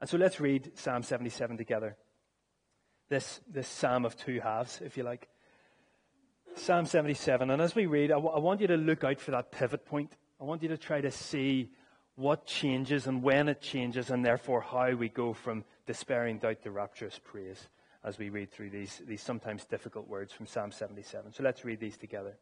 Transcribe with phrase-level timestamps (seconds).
[0.00, 1.96] And so let's read Psalm 77 together.
[3.08, 5.28] This, this psalm of two halves, if you like.
[6.54, 7.50] Psalm 77.
[7.50, 9.84] And as we read, I, w- I want you to look out for that pivot
[9.84, 10.12] point.
[10.40, 11.70] I want you to try to see
[12.16, 16.70] what changes and when it changes, and therefore how we go from despairing doubt to
[16.70, 17.68] rapturous praise
[18.04, 21.32] as we read through these, these sometimes difficult words from Psalm 77.
[21.32, 22.36] So let's read these together.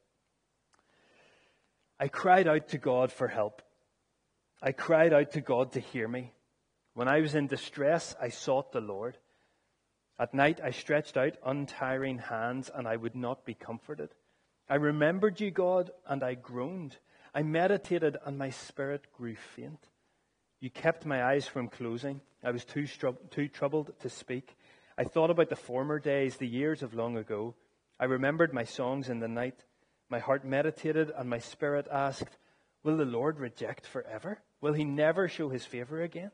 [1.98, 3.62] I cried out to God for help.
[4.62, 6.32] I cried out to God to hear me.
[6.99, 9.18] When I was in distress, I sought the Lord.
[10.18, 14.17] At night, I stretched out untiring hands, and I would not be comforted.
[14.68, 16.96] I remembered you, God, and I groaned.
[17.32, 19.79] I meditated, and my spirit grew faint.
[20.58, 22.21] You kept my eyes from closing.
[22.43, 22.89] I was too,
[23.30, 24.57] too troubled to speak.
[24.99, 27.55] I thought about the former days, the years of long ago.
[28.00, 29.63] I remembered my songs in the night.
[30.11, 32.39] My heart meditated, and my spirit asked,
[32.83, 34.41] Will the Lord reject forever?
[34.61, 36.33] Will he never show his favor again?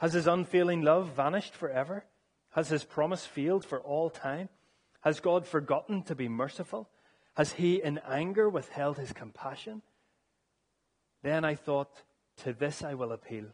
[0.00, 2.04] Has his unfailing love vanished forever?
[2.52, 4.48] Has his promise failed for all time?
[5.02, 6.88] Has God forgotten to be merciful?
[7.34, 9.82] Has he in anger withheld his compassion?
[11.22, 12.02] Then I thought,
[12.38, 13.44] To this I will appeal.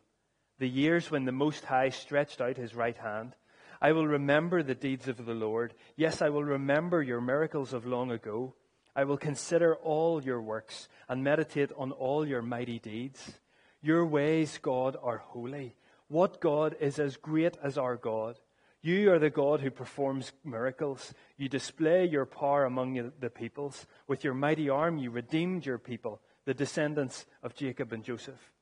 [0.61, 3.34] The years when the Most High stretched out his right hand.
[3.83, 5.75] I will remember the deeds of the Lord.
[5.97, 8.55] Yes, I will remember your miracles of long ago.
[8.94, 13.41] I will consider all your works and meditate on all your mighty deeds.
[13.83, 15.75] Your ways, God, are holy.
[16.08, 18.38] What God is as great as our God?
[18.82, 21.12] You are the God who performs miracles.
[21.36, 23.86] You display your power among the peoples.
[24.06, 28.52] With your mighty arm, you redeemed your people, the descendants of Jacob and Joseph.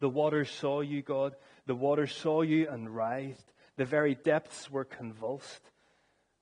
[0.00, 1.36] The waters saw you, God.
[1.66, 3.52] The waters saw you and writhed.
[3.76, 5.70] The very depths were convulsed.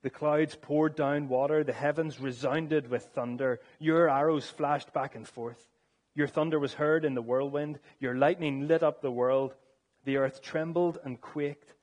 [0.02, 1.62] The clouds poured down water.
[1.62, 3.60] The heavens resounded with thunder.
[3.78, 5.68] Your arrows flashed back and forth.
[6.14, 7.80] Your thunder was heard in the whirlwind.
[7.98, 9.54] Your lightning lit up the world.
[10.04, 11.74] The earth trembled and quaked.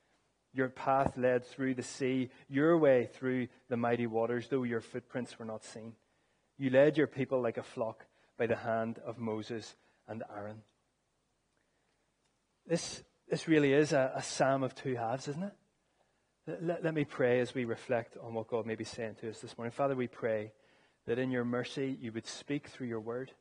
[0.54, 5.40] Your path led through the sea, your way through the mighty waters, though your footprints
[5.40, 5.94] were not seen.
[6.58, 8.06] You led your people like a flock
[8.38, 9.76] by the hand of Moses
[10.08, 10.62] and Aaron.
[12.68, 15.54] This, this really is a, a psalm of two halves, isn't it?
[16.62, 19.40] Let, let me pray as we reflect on what God may be saying to us
[19.40, 19.72] this morning.
[19.72, 20.52] Father, we pray
[21.08, 23.32] that in your mercy you would speak through your word.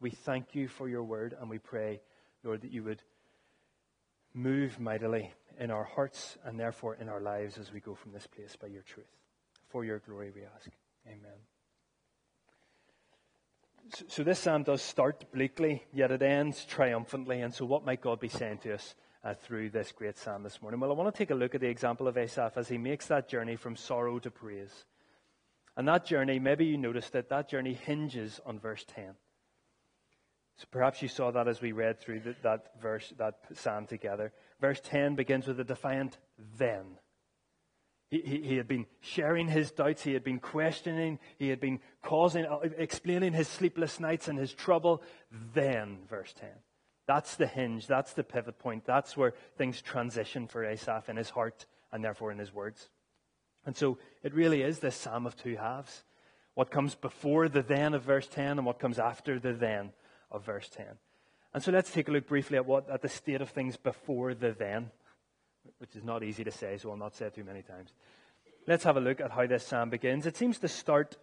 [0.00, 2.00] We thank you for your word, and we pray,
[2.44, 3.02] Lord, that you would
[4.36, 8.26] move mightily in our hearts and therefore in our lives as we go from this
[8.26, 9.06] place by your truth.
[9.68, 10.68] For your glory, we ask.
[11.06, 11.40] Amen.
[13.94, 17.40] So, so this psalm does start bleakly, yet it ends triumphantly.
[17.40, 20.60] And so, what might God be saying to us uh, through this great psalm this
[20.60, 20.80] morning?
[20.80, 23.06] Well, I want to take a look at the example of Asaph as he makes
[23.06, 24.84] that journey from sorrow to praise.
[25.76, 29.14] And that journey, maybe you noticed that that journey hinges on verse 10.
[30.56, 34.32] So perhaps you saw that as we read through the, that verse, that psalm together.
[34.60, 36.16] Verse 10 begins with a defiant
[36.58, 36.98] then.
[38.08, 40.02] He, he, he, had been sharing his doubts.
[40.02, 41.18] He had been questioning.
[41.38, 45.02] He had been causing, uh, explaining his sleepless nights and his trouble.
[45.54, 46.48] Then, verse 10.
[47.06, 47.86] That's the hinge.
[47.86, 48.84] That's the pivot point.
[48.86, 52.88] That's where things transition for Asaph in his heart and therefore in his words.
[53.66, 56.04] And so it really is this psalm of two halves.
[56.54, 59.92] What comes before the then of verse 10 and what comes after the then
[60.30, 60.86] of verse 10.
[61.54, 64.34] And so let's take a look briefly at what at the state of things before
[64.34, 64.90] the then,
[65.78, 67.90] which is not easy to say, so I'll not say it too many times.
[68.66, 70.26] Let's have a look at how this psalm begins.
[70.26, 71.16] It seems to start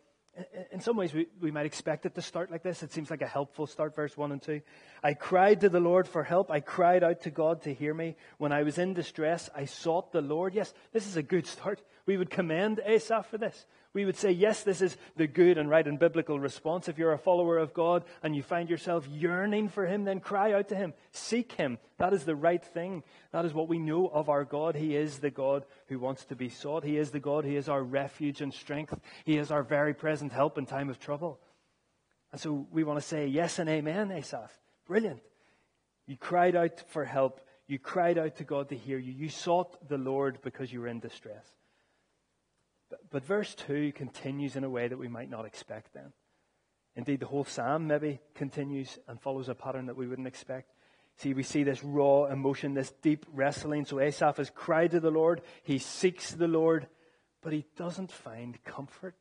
[0.72, 2.82] in some ways, we, we might expect it to start like this.
[2.82, 4.62] It seems like a helpful start, verse 1 and 2.
[5.04, 6.50] I cried to the Lord for help.
[6.50, 8.16] I cried out to God to hear me.
[8.40, 10.56] When I was in distress, I sought the Lord.
[10.56, 11.82] Yes, this is a good start.
[12.08, 13.66] We would commend Asaph for this.
[13.94, 16.90] We would say, yes, this is the good and right and biblical response.
[16.90, 20.54] If you're a follower of God and you find yourself yearning for Him, then cry
[20.54, 20.94] out to Him.
[21.12, 21.78] Seek Him.
[22.00, 23.04] That is the right thing.
[23.32, 24.76] That is what we know of our God.
[24.76, 26.84] He is the God who wants to be sought.
[26.84, 27.46] He is the God.
[27.46, 28.96] He is our refuge and strength.
[29.26, 31.40] He is our very present help in time of trouble.
[32.32, 34.52] And so we want to say yes and amen, Asaph.
[34.88, 35.22] Brilliant.
[36.08, 37.42] You cried out for help.
[37.68, 39.14] You cried out to God to hear you.
[39.14, 41.46] You sought the Lord because you were in distress.
[43.12, 46.14] But verse 2 continues in a way that we might not expect then.
[46.96, 50.72] Indeed, the whole psalm maybe continues and follows a pattern that we wouldn't expect.
[51.18, 53.86] See, we see this raw emotion, this deep wrestling.
[53.86, 55.42] So Asaph has cried to the Lord.
[55.64, 56.88] He seeks the Lord,
[57.42, 59.16] but he doesn't find comfort.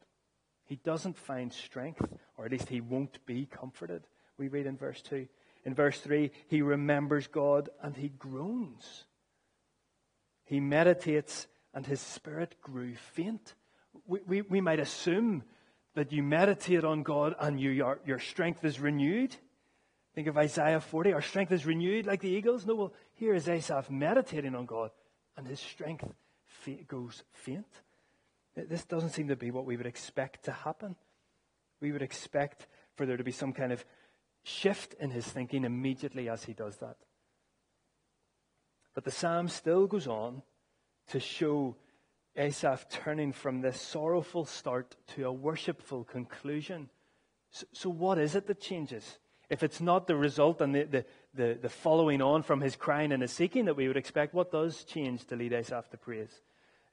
[0.65, 4.07] He doesn't find strength, or at least he won't be comforted.
[4.39, 5.27] We read in verse 2.
[5.65, 9.05] In verse 3, he remembers God and he groans.
[10.45, 13.55] He meditates and his spirit grew faint
[14.12, 15.43] we, we, we might assume
[15.94, 19.35] that you meditate on God and you, your, your strength is renewed.
[20.14, 21.14] Think of Isaiah 40.
[21.14, 22.67] Our strength is renewed like the eagles.
[22.67, 24.91] No, well, here is Asaph meditating on God,
[25.37, 26.05] and his strength
[26.87, 27.67] goes faint.
[28.55, 30.94] This doesn't seem to be what we would expect to happen.
[31.81, 33.82] We would expect for there to be some kind of
[34.43, 36.97] shift in his thinking immediately as he does that.
[38.94, 40.43] But the psalm still goes on
[41.09, 41.76] to show
[42.37, 46.88] Asaph turning from this sorrowful start to a worshipful conclusion.
[47.50, 49.19] So, so what is it that changes?
[49.52, 53.12] if it's not the result and the, the, the, the, following on from his crying
[53.12, 56.40] and his seeking that we would expect, what does change to lead Asaph to praise?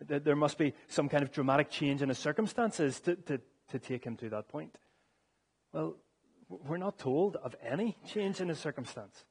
[0.06, 3.40] There must be some kind of dramatic change in his circumstances to, to,
[3.70, 4.78] to take him to that point.
[5.72, 5.96] Well,
[6.50, 9.24] we're not told of any change in his circumstance.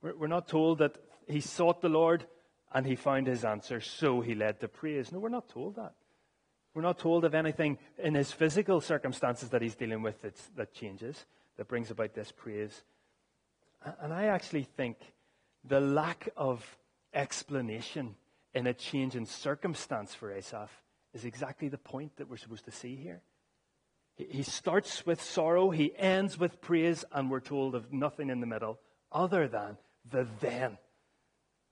[0.00, 0.96] We're, we're not told that
[1.26, 2.24] he sought the Lord
[2.72, 5.10] and he found his answer, so he led to praise.
[5.12, 5.94] No, we're not told that.
[6.74, 10.22] We're not told of anything in his physical circumstances that he's dealing with
[10.56, 11.24] that changes
[11.56, 12.82] that brings about this praise.
[14.00, 14.96] And I actually think
[15.64, 16.78] the lack of
[17.14, 18.14] explanation
[18.54, 20.70] in a change in circumstance for Asaph
[21.14, 23.22] is exactly the point that we're supposed to see here.
[24.16, 28.46] He starts with sorrow, he ends with praise, and we're told of nothing in the
[28.46, 28.78] middle
[29.12, 29.78] other than
[30.10, 30.76] the then.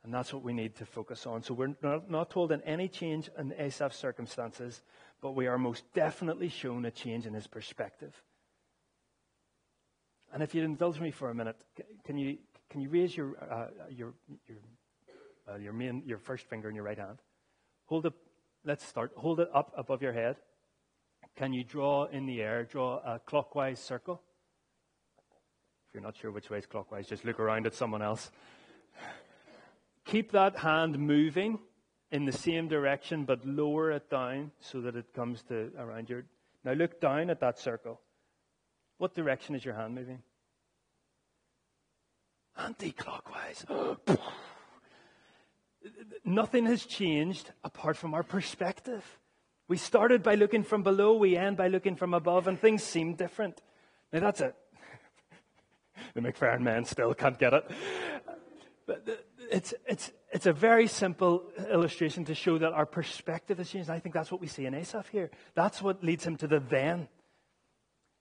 [0.06, 1.43] And that's what we need to focus on.
[1.43, 4.81] So we're not, told in any change in Asaph's circumstances,
[5.20, 8.14] but we are most definitely shown a change in his perspective.
[10.32, 11.56] And if you indulge me for a minute,
[12.05, 12.38] can you,
[12.70, 14.14] can you raise your, uh, your,
[14.47, 14.58] your,
[15.53, 17.19] uh, your, main, your first finger in your right hand?
[17.87, 18.12] Hold it,
[18.64, 19.11] let's start.
[19.17, 20.37] Hold it up above your head.
[21.35, 24.23] Can you draw in the air, draw a clockwise circle?
[25.88, 28.31] If you're not sure which way is clockwise, just look around at someone else.
[30.06, 31.58] Keep that hand moving
[32.12, 36.25] in the same direction, but lower it down so that it comes to around your.
[36.64, 38.00] Now look down at that circle.
[38.99, 40.23] What direction is your hand moving?
[42.56, 43.67] Anti clockwise.
[46.25, 49.05] Nothing has changed apart from our perspective.
[49.69, 53.14] We started by looking from below, we end by looking from above, and things seem
[53.14, 53.61] different.
[54.12, 54.55] Now that's it.
[56.14, 57.69] the McFerrin men still can't get it.
[58.87, 63.91] But it's, it's, it's a very simple illustration to show that our perspective has changed.
[63.91, 65.31] I think that's what we see in Asaph here.
[65.55, 67.09] That's what leads him to the then.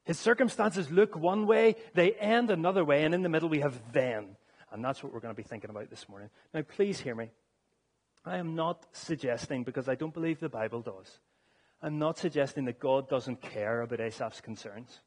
[0.06, 3.80] His circumstances look one way, they end another way, and in the middle we have
[3.92, 4.36] then.
[4.72, 6.30] And that's what we're going to be thinking about this morning.
[6.54, 7.32] Now, please hear me.
[8.24, 11.20] I am not suggesting, because I don't believe the Bible does,
[11.82, 15.02] I'm not suggesting that God doesn't care about Asaph's concerns.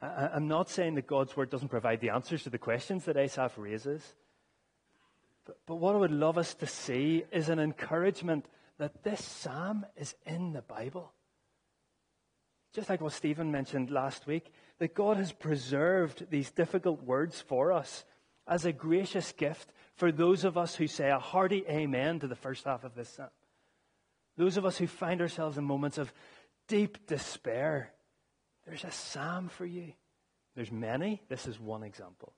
[0.00, 3.58] I'm not saying that God's word doesn't provide the answers to the questions that Asaph
[3.58, 4.14] raises.
[5.48, 8.46] But, but what I would love us to see is an encouragement
[8.78, 11.12] that this psalm is in the Bible
[12.78, 17.72] just like what Stephen mentioned last week, that God has preserved these difficult words for
[17.72, 18.04] us
[18.46, 22.36] as a gracious gift for those of us who say a hearty amen to the
[22.36, 23.30] first half of this psalm.
[24.36, 26.12] Those of us who find ourselves in moments of
[26.68, 27.92] deep despair,
[28.64, 29.92] there's a psalm for you.
[30.54, 31.20] There's many.
[31.28, 32.32] This is one example.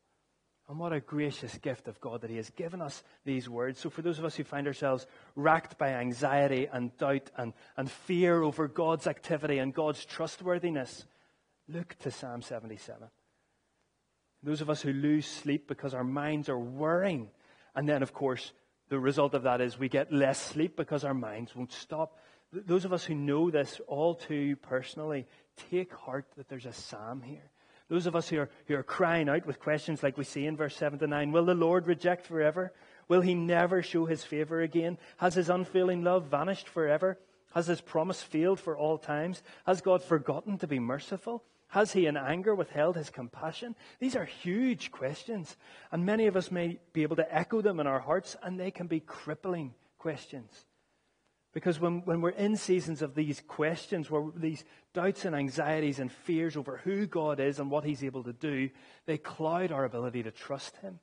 [0.70, 3.80] And what a gracious gift of God that He has given us these words.
[3.80, 7.90] So, for those of us who find ourselves racked by anxiety and doubt and, and
[7.90, 11.06] fear over God's activity and God's trustworthiness,
[11.68, 13.08] look to Psalm 77.
[14.44, 17.30] Those of us who lose sleep because our minds are worrying,
[17.74, 18.52] and then, of course,
[18.90, 22.16] the result of that is we get less sleep because our minds won't stop.
[22.52, 25.26] Those of us who know this all too personally,
[25.68, 27.49] take heart that there's a psalm here
[27.90, 30.56] those of us who are, who are crying out with questions like we see in
[30.56, 32.72] verse 7 to 9 Will the Lord reject forever?
[33.08, 34.96] Will he never show his favor again?
[35.16, 37.18] Has his unfailing love vanished forever?
[37.52, 39.42] Has his promise failed for all times?
[39.66, 41.42] Has God forgotten to be merciful?
[41.66, 43.74] Has he in anger withheld his compassion?
[43.98, 45.56] These are huge questions,
[45.90, 48.70] and many of us may be able to echo them in our hearts, and they
[48.70, 50.64] can be crippling questions.
[51.52, 54.64] Because when, when we're in seasons of these questions, where these
[54.94, 58.70] doubts and anxieties and fears over who God is and what He's able to do,
[59.06, 61.00] they cloud our ability to trust Him.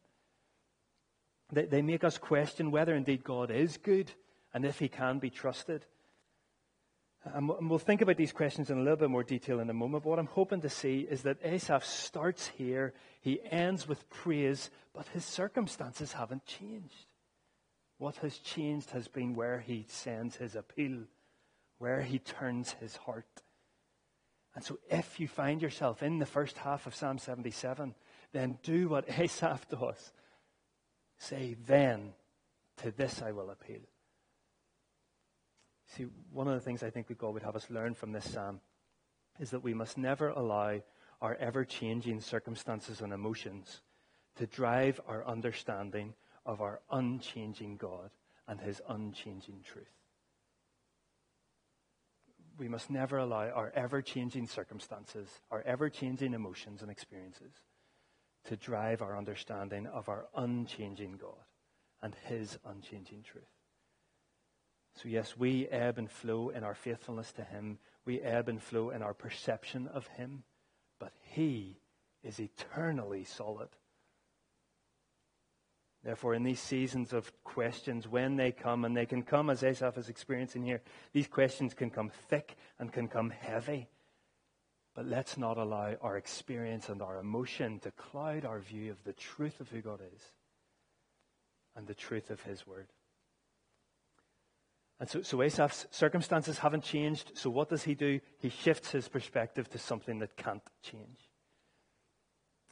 [1.52, 4.12] They, they make us question whether indeed God is good
[4.54, 5.86] and if He can be trusted.
[7.34, 10.04] And we'll think about these questions in a little bit more detail in a moment.
[10.04, 14.70] But what I'm hoping to see is that Asaph starts here, he ends with praise,
[14.94, 17.07] but his circumstances haven't changed.
[17.98, 21.06] What has changed has been where he sends his appeal,
[21.80, 23.42] where he turns his heart.
[24.54, 27.96] And so, if you find yourself in the first half of Psalm 77,
[28.34, 30.12] then do what Asaph does.
[31.18, 32.14] Say, then,
[32.78, 33.82] to this I will appeal.
[35.96, 38.30] See, one of the things I think that God would have us learn from this
[38.32, 38.60] psalm
[39.40, 40.82] is that we must never allow
[41.22, 43.82] our ever changing circumstances and emotions
[44.36, 46.14] to drive our understanding
[46.48, 48.10] of our unchanging God
[48.48, 49.86] and his unchanging truth.
[52.58, 57.52] We must never allow our ever changing circumstances, our ever changing emotions and experiences
[58.46, 61.46] to drive our understanding of our unchanging God
[62.02, 63.44] and his unchanging truth.
[64.96, 68.90] So, yes, we ebb and flow in our faithfulness to him, we ebb and flow
[68.90, 70.44] in our perception of him,
[71.00, 71.78] but he
[72.24, 73.70] is eternally solid.
[76.08, 79.98] Therefore, in these seasons of questions, when they come, and they can come as Asaph
[79.98, 83.90] is experiencing here, these questions can come thick and can come heavy.
[84.96, 89.12] But let's not allow our experience and our emotion to cloud our view of the
[89.12, 90.22] truth of who God is
[91.76, 92.88] and the truth of His Word.
[95.02, 97.34] And so, so Asaph's circumstances haven't changed.
[97.34, 98.22] So what does he do?
[98.40, 101.20] He shifts his perspective to something that can't change.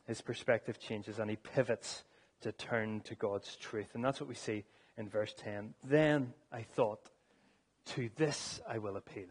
[0.08, 2.06] His perspective changes and he pivots
[2.42, 3.92] to turn to God's truth.
[3.94, 4.65] And that's what we see
[4.98, 5.74] in verse 10.
[5.84, 7.10] Then I thought,
[7.88, 9.27] to this I will appeal.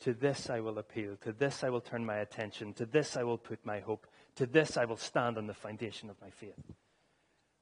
[0.00, 1.16] To this I will appeal.
[1.22, 2.74] To this I will turn my attention.
[2.74, 4.06] To this I will put my hope.
[4.36, 6.60] To this I will stand on the foundation of my faith.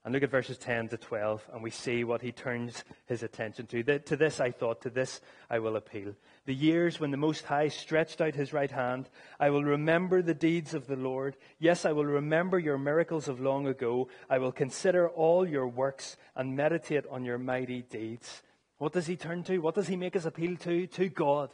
[0.05, 3.67] And look at verses 10 to 12, and we see what he turns his attention
[3.69, 3.83] to.
[4.01, 6.15] To this I thought, to this I will appeal.
[6.45, 9.09] The years when the Most High stretched out his right hand,
[9.41, 11.39] I will remember the deeds of the Lord.
[11.59, 14.09] Yes, I will remember your miracles of long ago.
[14.29, 18.43] I will consider all your works and meditate on your mighty deeds.
[18.77, 19.57] What does he turn to?
[19.59, 20.87] What does he make his appeal to?
[20.87, 21.49] To God.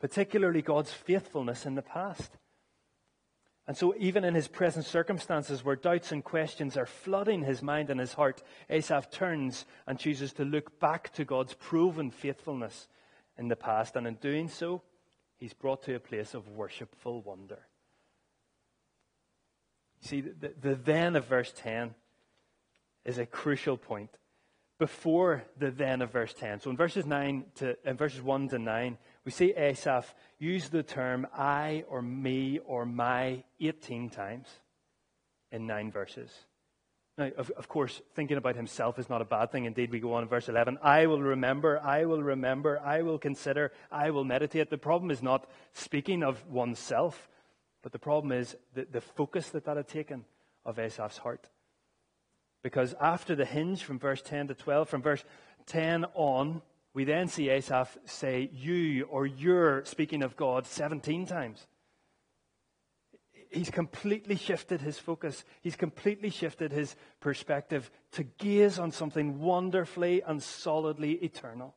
[0.00, 2.36] Particularly God's faithfulness in the past.
[3.70, 7.88] And so, even in his present circumstances where doubts and questions are flooding his mind
[7.88, 12.88] and his heart, Asaph turns and chooses to look back to God's proven faithfulness
[13.38, 13.94] in the past.
[13.94, 14.82] And in doing so,
[15.36, 17.60] he's brought to a place of worshipful wonder.
[20.00, 21.94] See, the, the then of verse 10
[23.04, 24.10] is a crucial point.
[24.80, 26.58] Before the then of verse 10.
[26.58, 30.82] So in verses 9 to in verses 1 to 9, we see Asaph use the
[30.82, 34.48] term I or me or my 18 times
[35.52, 36.30] in nine verses.
[37.18, 39.66] Now, of, of, course, thinking about himself is not a bad thing.
[39.66, 43.18] Indeed, we go on in verse 11 I will remember, I will remember, I will
[43.18, 44.70] consider, I will meditate.
[44.70, 47.28] The problem is not speaking of oneself,
[47.82, 50.24] but the problem is the, the focus that that had taken
[50.64, 51.50] of Asaph's heart.
[52.62, 55.24] Because after the hinge from verse 10 to 12, from verse
[55.66, 56.62] 10 on,
[56.92, 61.66] we then see Asaph say you or you're speaking of God, 17 times.
[63.50, 65.44] He's completely shifted his focus.
[65.60, 71.74] He's completely shifted his perspective to gaze on something wonderfully and solidly eternal.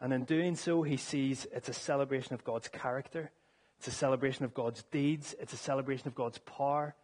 [0.00, 3.30] And in doing so, he sees it's a celebration of God's character,
[3.78, 6.94] it's a celebration of God's deeds, it's a celebration of God's power.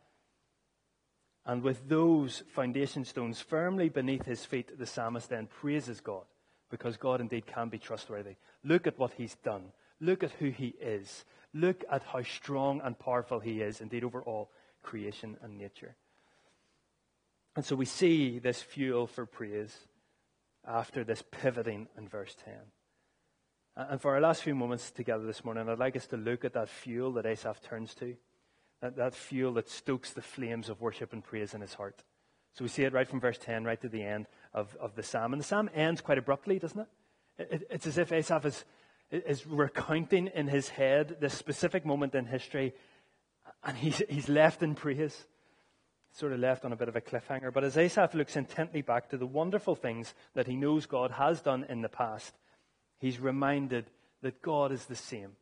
[1.44, 6.24] And with those foundation stones firmly beneath his feet, the psalmist then praises God
[6.72, 8.36] because God indeed can be trustworthy.
[8.64, 9.66] Look at what he's done.
[10.00, 11.24] Look at who he is.
[11.52, 14.50] Look at how strong and powerful he is, indeed, over all
[14.82, 15.94] creation and nature.
[17.54, 19.76] And so we see this fuel for praise
[20.66, 22.54] after this pivoting in verse 10.
[23.76, 26.54] And for our last few moments together this morning, I'd like us to look at
[26.54, 28.16] that fuel that Asaph turns to,
[28.80, 32.02] that, that fuel that stokes the flames of worship and praise in his heart.
[32.54, 35.02] So we see it right from verse 10 right to the end of, of the
[35.02, 35.32] psalm.
[35.32, 37.50] And the psalm ends quite abruptly, doesn't it?
[37.50, 38.64] it it's as if Asaph is,
[39.10, 42.74] is recounting in his head this specific moment in history,
[43.64, 45.26] and he's, he's left in praise.
[46.14, 47.52] Sort of left on a bit of a cliffhanger.
[47.52, 51.40] But as Asaph looks intently back to the wonderful things that he knows God has
[51.40, 52.34] done in the past,
[52.98, 53.86] he's reminded
[54.20, 55.32] that God is the same.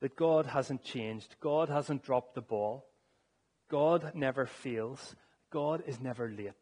[0.00, 1.36] That God hasn't changed.
[1.40, 2.84] God hasn't dropped the ball.
[3.70, 5.16] God never fails.
[5.50, 6.52] God is never late.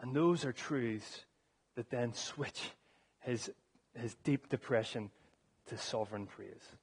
[0.00, 1.24] And those are truths
[1.76, 2.70] that then switch
[3.20, 3.50] his,
[3.94, 5.10] his deep depression
[5.66, 6.76] to sovereign praise.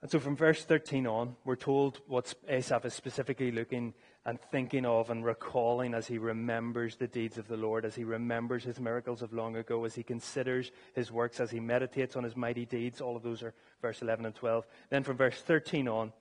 [0.00, 4.86] And so from verse 13 on, we're told what Asaph is specifically looking and thinking
[4.86, 8.78] of and recalling as he remembers the deeds of the Lord, as he remembers his
[8.78, 12.64] miracles of long ago, as he considers his works, as he meditates on his mighty
[12.64, 13.00] deeds.
[13.00, 14.66] All of those are verse 11 and 12.
[14.90, 16.12] Then from verse 13 on,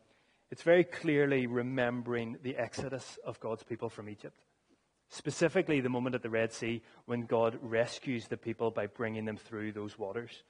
[0.49, 4.39] it's very clearly remembering the exodus of God's people from Egypt.
[5.09, 9.37] Specifically, the moment at the Red Sea when God rescues the people by bringing them
[9.37, 10.43] through those waters.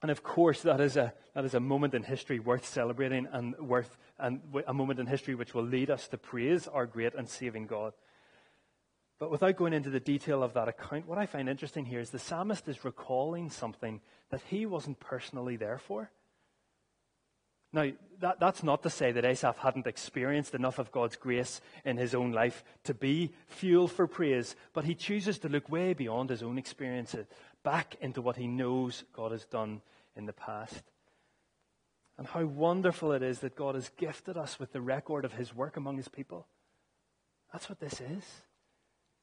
[0.00, 3.58] And of course, that is a, that is a moment in history worth celebrating and
[3.58, 7.28] worth, and a moment in history which will lead us to praise our great and
[7.28, 7.94] saving God.
[9.18, 12.10] But without going into the detail of that account, what I find interesting here is
[12.10, 16.10] the psalmist is recalling something that he wasn't personally there for.
[17.72, 21.98] Now, that, that's not to say that Asaph hadn't experienced enough of God's grace in
[21.98, 26.30] his own life to be fuel for praise, but he chooses to look way beyond
[26.30, 27.26] his own experiences,
[27.62, 29.82] back into what he knows God has done
[30.16, 30.82] in the past.
[32.16, 35.54] And how wonderful it is that God has gifted us with the record of his
[35.54, 36.48] work among his people.
[37.52, 38.24] That's what this is.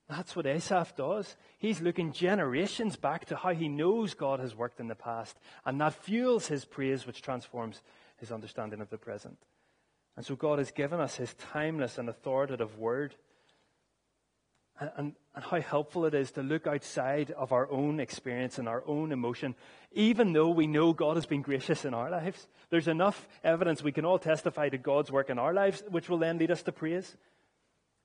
[0.07, 1.35] That's what Asaph does.
[1.57, 5.81] He's looking generations back to how he knows God has worked in the past, and
[5.81, 7.81] that fuels his praise, which transforms
[8.17, 9.37] his understanding of the present.
[10.15, 13.15] And so God has given us his timeless and authoritative word.
[14.79, 18.67] And, and, and, how helpful it is to look outside of our own experience and
[18.67, 19.55] our own emotion,
[19.93, 22.45] even though we know God has been gracious in our lives.
[22.69, 26.17] There's enough evidence we can all testify to God's work in our lives, which will
[26.17, 27.15] then lead us to praise.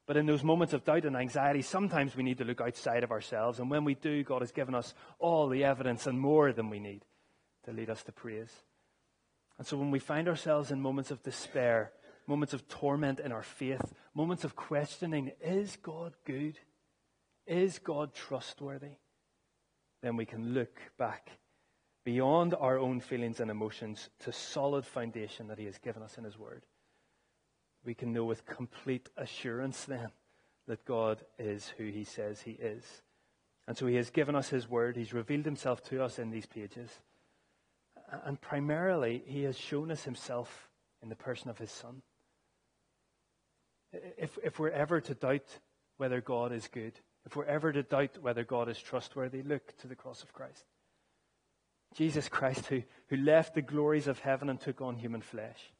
[0.06, 3.12] But in those moments of doubt and anxiety, sometimes we need to look outside of
[3.12, 3.58] ourselves.
[3.58, 6.78] And when we do, God has given us all the evidence and more than we
[6.78, 7.04] need
[7.64, 8.52] to lead us to praise.
[9.60, 11.92] And so when we find ourselves in moments of despair,
[12.26, 16.58] moments of torment in our faith, moments of questioning, is God good?
[17.46, 18.96] Is God trustworthy?
[20.02, 21.30] Then we can look back
[22.04, 26.24] beyond our own feelings and emotions to solid foundation that He has given us in
[26.24, 26.64] His Word
[27.84, 30.10] we can know with complete assurance then
[30.66, 32.84] that God is who he says he is.
[33.66, 34.96] And so he has given us his word.
[34.96, 36.90] He's revealed himself to us in these pages.
[38.24, 40.68] And primarily, he has shown us himself
[41.02, 42.02] in the person of his son.
[43.92, 45.58] If, if we're ever to doubt
[45.96, 49.86] whether God is good, if we're ever to doubt whether God is trustworthy, look to
[49.86, 50.64] the cross of Christ.
[51.94, 55.72] Jesus Christ, who, who left the glories of heaven and took on human flesh.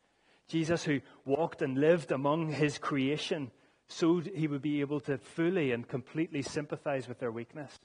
[0.49, 3.53] Jesus, who walked and lived among his creation,
[3.89, 7.79] so he would be able to fully and completely sympathize with their weakness.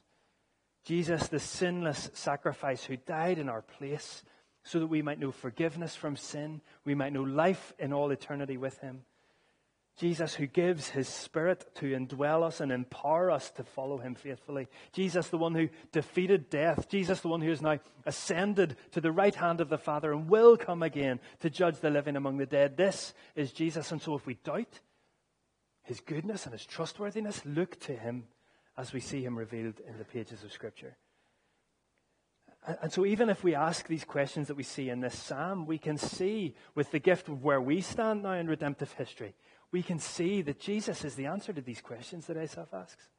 [0.84, 4.24] Jesus, the sinless sacrifice, who died in our place
[4.66, 8.58] so that we might know forgiveness from sin, we might know life in all eternity
[8.58, 9.02] with him.
[9.98, 14.68] Jesus, who gives his Spirit to indwell us and empower us to follow him faithfully.
[14.92, 16.90] Jesus, the one who defeated death.
[16.90, 20.28] Jesus, the one who is now ascended to the right hand of the Father and
[20.28, 22.76] will come again to judge the living among the dead.
[22.76, 23.92] This is Jesus.
[23.94, 24.82] And so if we doubt
[25.84, 28.26] his goodness and his trustworthiness, look to him
[28.78, 30.98] as we see him revealed in the pages of Scripture.
[32.82, 35.78] And so, even if we ask these questions that we see in this psalm, we
[35.78, 39.36] can see with the gift of where we stand now in redemptive history
[39.76, 43.10] we can see that Jesus is the answer to these questions that Asaph asks.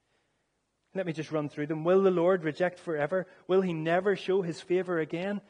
[0.95, 1.85] Let me just run through them.
[1.85, 3.27] Will the Lord reject forever?
[3.47, 5.43] Will he never show his favor again?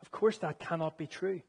[0.00, 1.42] Of course, that cannot be true.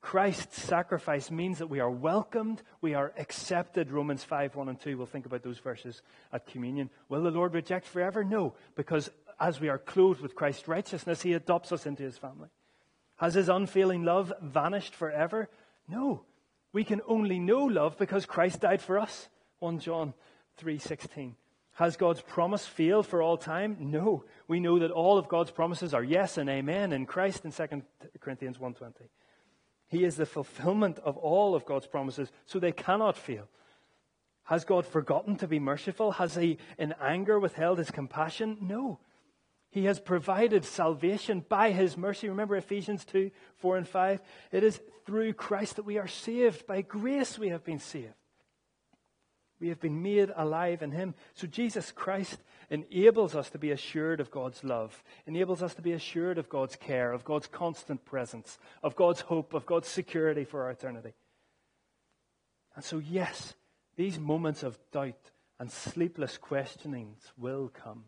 [0.00, 3.90] Christ's sacrifice means that we are welcomed, we are accepted.
[3.90, 4.96] Romans 5 1 and 2.
[4.96, 6.90] We'll think about those verses at communion.
[7.08, 8.22] Will the Lord reject forever?
[8.22, 9.10] No, because
[9.42, 12.48] as we are clothed with Christ's righteousness, he adopts us into his family.
[13.16, 15.48] Has his unfailing love vanished forever?
[15.88, 16.24] No,
[16.72, 19.28] we can only know love because Christ died for us.
[19.58, 20.14] 1 John
[20.58, 21.34] 3:16.
[21.72, 23.76] Has God's promise failed for all time?
[23.80, 24.24] No.
[24.46, 27.82] We know that all of God's promises are yes and amen in Christ in 2
[28.20, 29.08] Corinthians 1:20.
[29.88, 33.48] He is the fulfillment of all of God's promises, so they cannot fail.
[34.44, 36.12] Has God forgotten to be merciful?
[36.12, 38.58] Has he in anger withheld his compassion?
[38.60, 39.00] No.
[39.72, 42.28] He has provided salvation by his mercy.
[42.28, 44.20] Remember Ephesians 2 4 and 5?
[44.52, 46.66] It is through Christ that we are saved.
[46.66, 48.12] By grace we have been saved.
[49.60, 51.14] We have been made alive in him.
[51.34, 52.36] So Jesus Christ
[52.68, 56.76] enables us to be assured of God's love, enables us to be assured of God's
[56.76, 61.14] care, of God's constant presence, of God's hope, of God's security for our eternity.
[62.74, 63.54] And so, yes,
[63.96, 68.04] these moments of doubt and sleepless questionings will come.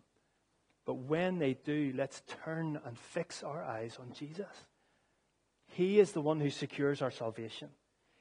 [0.87, 4.67] But when they do, let's turn and fix our eyes on Jesus.
[5.69, 7.71] He is the one who secures our salvation.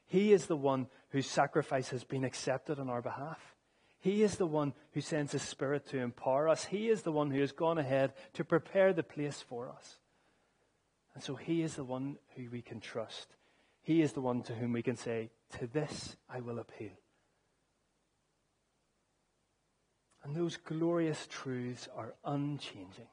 [0.07, 3.55] He is the one whose sacrifice has been accepted on our behalf.
[3.99, 6.65] He is the one who sends His Spirit to empower us.
[6.65, 9.97] He is the one who has gone ahead to prepare the place for us.
[11.13, 13.27] And so He is the one who we can trust.
[13.81, 16.91] He is the one to whom we can say, To this I will appeal.
[20.23, 23.07] And those glorious truths are unchanging.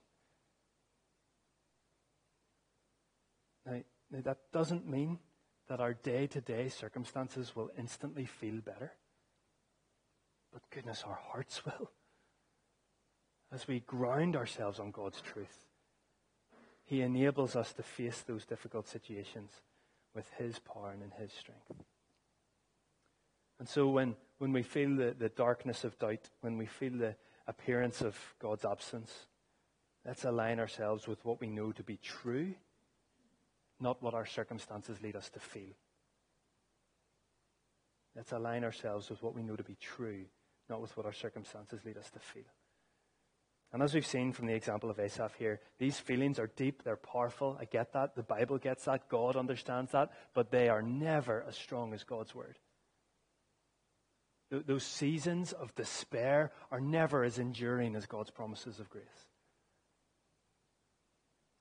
[3.67, 5.19] Now, now that doesn't mean
[5.69, 8.93] that our day to day circumstances will instantly feel better.
[10.53, 11.91] But goodness, our hearts will.
[13.53, 15.67] As we ground ourselves on God's truth,
[16.85, 19.51] He enables us to face those difficult situations
[20.15, 21.73] with His power and in His strength.
[23.59, 27.15] And so when when we feel the, the darkness of doubt, when we feel the,
[27.51, 29.13] appearance of God's absence.
[30.07, 32.55] Let's align ourselves with what we know to be true,
[33.81, 35.75] not what our circumstances lead us to feel.
[38.17, 40.25] Let's align ourselves with what we know to be true,
[40.69, 42.51] not with what our circumstances lead us to feel.
[43.73, 46.97] And as we've seen from the example of Asaph here, these feelings are deep, they're
[46.97, 47.57] powerful.
[47.61, 48.17] I get that.
[48.17, 49.09] The Bible gets that.
[49.09, 50.11] God understands that.
[50.35, 52.59] But they are never as strong as God's word.
[54.51, 59.05] Those seasons of despair are never as enduring as God's promises of grace.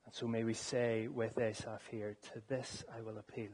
[0.05, 3.51] And so may we say with Asaph here, To this I will appeal.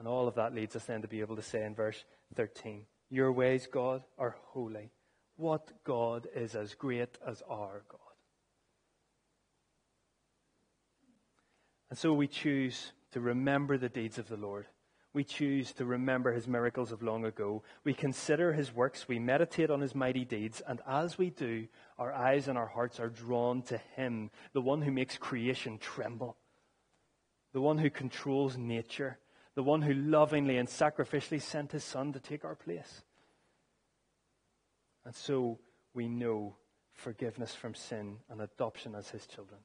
[0.00, 2.84] And all of that leads us then to be able to say in verse 13,
[3.10, 4.90] Your ways, God, are holy.
[5.36, 8.00] What God is as great as our God?
[11.90, 14.66] And so we choose to remember the deeds of the Lord
[15.14, 17.62] we choose to remember his miracles of long ago.
[17.84, 19.06] We consider his works.
[19.06, 20.60] We meditate on his mighty deeds.
[20.66, 24.82] And as we do, our eyes and our hearts are drawn to him, the one
[24.82, 26.36] who makes creation tremble,
[27.52, 29.18] the one who controls nature,
[29.54, 33.04] the one who lovingly and sacrificially sent his son to take our place.
[35.04, 35.60] And so
[35.94, 36.56] we know
[36.92, 39.60] forgiveness from sin and adoption as his children.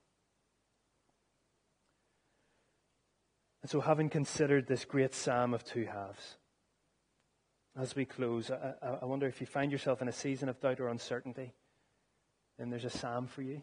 [3.61, 6.37] And so, having considered this great psalm of two halves,
[7.77, 10.79] as we close, I, I, wonder if you find yourself in a season of doubt
[10.79, 11.53] or uncertainty,
[12.57, 13.61] then there's a psalm for you.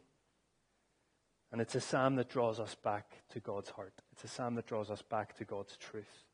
[1.53, 3.95] And it's a psalm that draws us back to God's heart.
[4.13, 6.25] It's a psalm that draws us back to God's truth.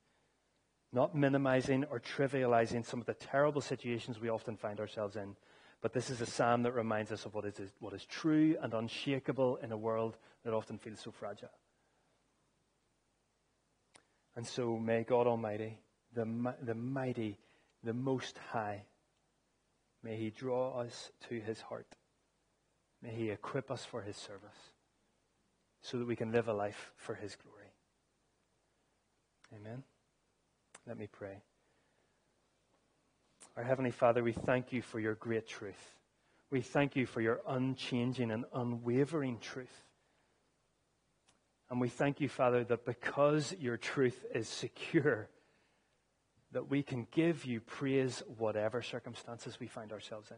[0.92, 5.36] Not minimizing or trivializing some of the terrible situations we often find ourselves in,
[5.80, 8.74] but this is a psalm that reminds us of what is, what is true and
[8.74, 11.50] unshakable in a world that often feels so fragile.
[14.36, 15.78] And so may God Almighty,
[16.14, 16.26] the,
[16.62, 17.38] the mighty,
[17.84, 18.82] the most high,
[20.02, 21.86] may He draw us to His heart.
[23.02, 24.70] May He equip us for His service
[25.82, 27.72] so that we can live a life for His glory.
[29.54, 29.82] Amen.
[30.86, 31.42] Let me pray.
[33.56, 35.94] Our Heavenly Father, we thank you for your great truth.
[36.50, 39.84] We thank you for your unchanging and unwavering truth.
[41.72, 45.30] And we thank you, Father, that because your truth is secure,
[46.52, 50.36] that we can give you praise whatever circumstances we find ourselves in.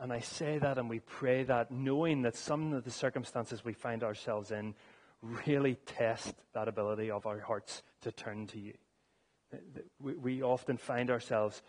[0.00, 3.72] And I say that and we pray that knowing that some of the circumstances we
[3.72, 4.76] find ourselves in
[5.44, 8.74] really test that ability of our hearts to turn to you.
[9.98, 11.62] We often find ourselves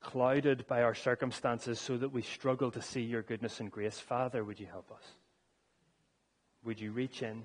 [0.00, 3.98] clouded by our circumstances so that we struggle to see your goodness and grace.
[3.98, 5.02] Father, would you help us?
[6.64, 7.42] Would you reach in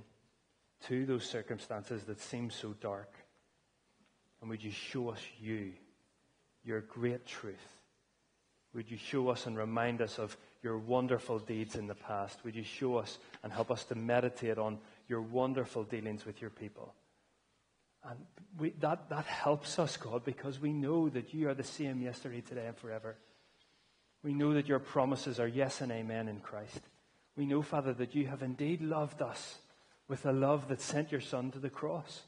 [0.88, 3.12] to those circumstances that seem so dark?
[4.42, 5.74] And would you show us you,
[6.64, 7.56] your great truth?
[8.74, 12.44] Would you show us and remind us of your wonderful deeds in the past?
[12.44, 16.50] Would you show us and help us to meditate on your wonderful dealings with your
[16.50, 16.94] people?
[18.08, 18.20] And
[18.60, 22.42] we, that, that helps us, God, because we know that you are the same yesterday,
[22.42, 23.16] today, and forever.
[24.24, 26.82] We know that your promises are yes and amen in Christ
[27.36, 29.58] we know, Father, that you have indeed loved us
[30.08, 32.22] with a love that sent your Son to the cross.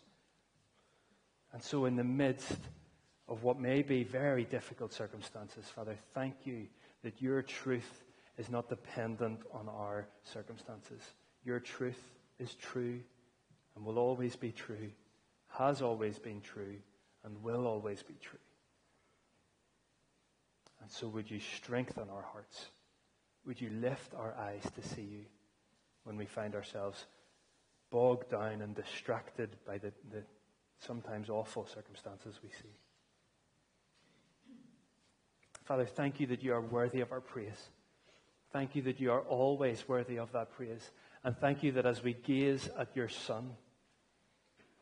[1.53, 2.59] And so, in the midst
[3.27, 6.67] of what may be very difficult circumstances, Father, thank you
[7.03, 8.03] that your truth
[8.37, 11.01] is not dependent on our circumstances.
[11.43, 12.01] Your truth
[12.39, 12.99] is true
[13.75, 14.91] and will always be true,
[15.49, 16.75] has always been true,
[17.23, 18.39] and will always be true.
[20.81, 22.67] And so, would you strengthen our hearts?
[23.47, 25.25] Would you lift our eyes to see you
[26.03, 27.05] when we find ourselves
[27.89, 30.23] bogged down and distracted by the, the
[30.79, 32.75] sometimes awful circumstances we see?
[35.63, 37.69] Father, thank you that you are worthy of our praise.
[38.51, 40.91] Thank you that you are always worthy of that praise.
[41.23, 43.51] And thank you that as we gaze at your Son,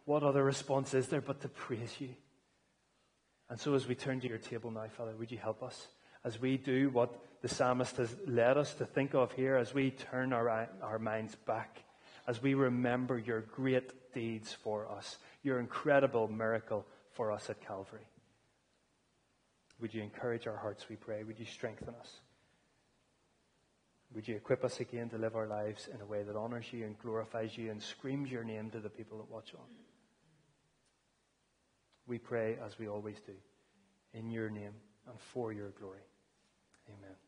[0.05, 2.09] what other response is there but to praise you?
[3.47, 5.87] And so as we turn to your table now, Father, would you help us
[6.25, 9.91] as we do what the psalmist has led us to think of here as we
[9.91, 11.83] turn our, our minds back,
[12.27, 18.07] as we remember your great deeds for us, your incredible miracle for us at Calvary.
[19.79, 21.23] Would you encourage our hearts, we pray?
[21.23, 22.19] Would you strengthen us?
[24.15, 26.85] Would you equip us again to live our lives in a way that honors you
[26.85, 29.65] and glorifies you and screams your name to the people that watch on?
[32.07, 33.33] We pray as we always do,
[34.13, 34.73] in your name
[35.07, 36.01] and for your glory.
[36.89, 37.24] Amen.